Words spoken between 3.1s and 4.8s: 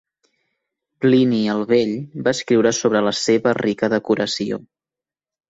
seva rica decoració.